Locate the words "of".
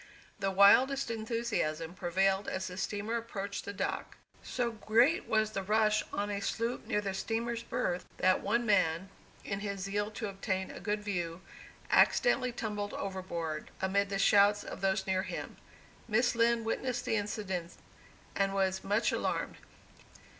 14.63-14.81